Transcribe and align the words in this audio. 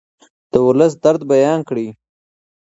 د 0.51 0.53
ولس 0.67 0.93
درد 1.03 1.21
بیان 1.31 1.59
کړئ. 1.69 1.87